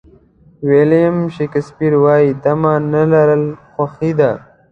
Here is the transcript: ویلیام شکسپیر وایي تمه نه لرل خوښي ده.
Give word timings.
ویلیام 0.69 1.17
شکسپیر 1.35 1.93
وایي 2.03 2.31
تمه 2.43 2.73
نه 2.93 3.01
لرل 3.11 3.43
خوښي 3.71 4.11
ده. 4.19 4.31